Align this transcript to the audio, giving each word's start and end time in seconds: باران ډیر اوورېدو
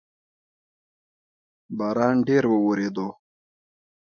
باران 1.77 2.15
ډیر 2.27 2.43
اوورېدو 2.53 3.07